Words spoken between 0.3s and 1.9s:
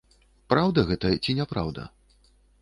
Праўда гэта ці няпраўда?